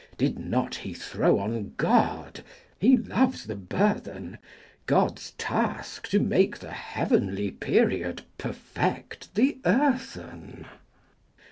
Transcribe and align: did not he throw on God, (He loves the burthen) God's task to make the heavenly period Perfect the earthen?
did 0.17 0.39
not 0.39 0.73
he 0.73 0.95
throw 0.95 1.37
on 1.37 1.73
God, 1.77 2.41
(He 2.79 2.97
loves 2.97 3.45
the 3.45 3.53
burthen) 3.55 4.39
God's 4.87 5.33
task 5.37 6.07
to 6.09 6.19
make 6.19 6.57
the 6.57 6.71
heavenly 6.71 7.51
period 7.51 8.23
Perfect 8.39 9.35
the 9.35 9.59
earthen? 9.63 10.65